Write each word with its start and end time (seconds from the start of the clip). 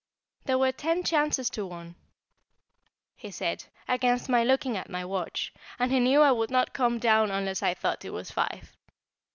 There 0.45 0.57
were 0.57 0.71
ten 0.71 1.03
chances 1.03 1.47
to 1.51 1.63
one, 1.63 1.93
he 3.15 3.29
said, 3.29 3.65
against 3.87 4.29
my 4.29 4.43
looking 4.43 4.75
at 4.75 4.89
my 4.89 5.05
watch, 5.05 5.53
and 5.77 5.91
he 5.91 5.99
knew 5.99 6.21
I 6.23 6.31
would 6.31 6.49
not 6.49 6.73
come 6.73 6.97
down 6.97 7.29
unless 7.29 7.61
I 7.61 7.75
thought 7.75 8.03
it 8.03 8.09
was 8.09 8.31
five. 8.31 8.75